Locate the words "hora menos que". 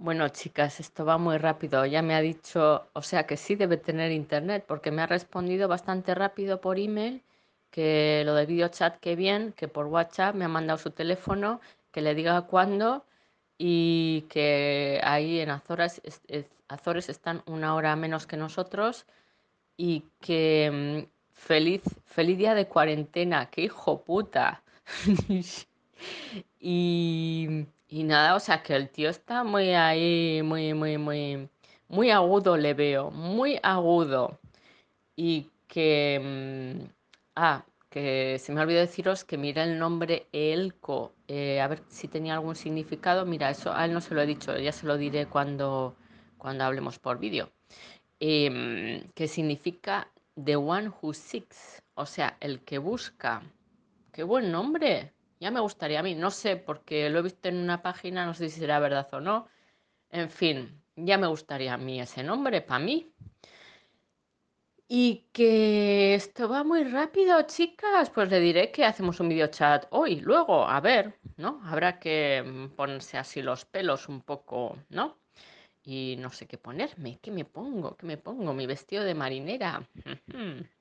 17.74-18.36